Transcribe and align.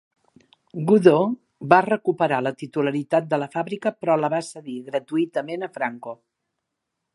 Godó 0.91 1.17
va 1.73 1.77
recuperar 1.87 2.39
la 2.45 2.53
titularitat 2.63 3.29
de 3.35 3.39
la 3.43 3.49
fàbrica 3.59 3.93
però 3.99 4.17
la 4.23 4.33
va 4.37 4.41
cedir 4.49 4.81
gratuïtament 4.91 5.69
a 5.69 5.73
Franco. 5.79 6.19